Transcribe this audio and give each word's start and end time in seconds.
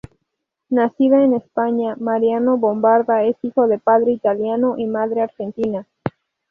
Nacido 0.71 1.17
en 1.19 1.35
España, 1.35 1.95
Mariano 1.99 2.57
Bombarda 2.57 3.21
es 3.23 3.35
hijo 3.43 3.67
de 3.67 3.77
padre 3.77 4.13
italiano 4.13 4.73
y 4.79 4.87
madre 4.87 5.21
argentina. 5.21 5.85